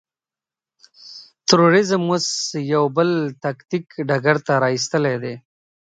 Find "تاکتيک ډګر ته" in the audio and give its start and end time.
3.43-4.53